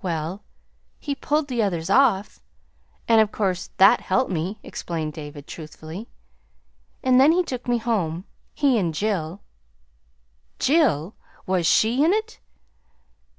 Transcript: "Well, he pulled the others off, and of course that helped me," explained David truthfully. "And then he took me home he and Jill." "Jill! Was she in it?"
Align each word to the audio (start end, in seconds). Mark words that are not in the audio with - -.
"Well, 0.00 0.44
he 0.98 1.14
pulled 1.14 1.48
the 1.48 1.62
others 1.62 1.90
off, 1.90 2.40
and 3.06 3.20
of 3.20 3.30
course 3.30 3.68
that 3.76 4.00
helped 4.00 4.30
me," 4.30 4.58
explained 4.62 5.12
David 5.12 5.46
truthfully. 5.46 6.08
"And 7.02 7.20
then 7.20 7.32
he 7.32 7.42
took 7.44 7.68
me 7.68 7.76
home 7.76 8.24
he 8.54 8.78
and 8.78 8.94
Jill." 8.94 9.42
"Jill! 10.58 11.16
Was 11.44 11.66
she 11.66 12.02
in 12.02 12.14
it?" 12.14 12.40